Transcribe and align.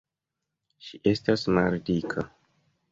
Ŝi 0.87 1.01
estas 1.13 1.47
maldika. 1.59 2.29